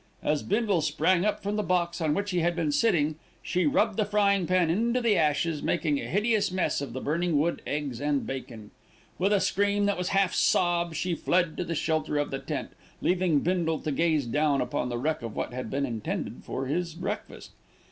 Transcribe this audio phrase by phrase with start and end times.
[0.23, 3.97] As Bindle sprang up from the box on which he had been sitting, she rubbed
[3.97, 8.01] the frying pan into the ashes, making a hideous mess of the burning wood, eggs
[8.01, 8.71] and bacon.
[9.19, 12.39] With a scream that was half a sob, she fled to the shelter of the
[12.39, 16.65] tent, leaving Bindle to gaze down upon the wreck of what had been intended for
[16.65, 17.51] his breakfast.